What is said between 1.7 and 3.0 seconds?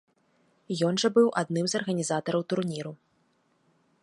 з арганізатараў турніру.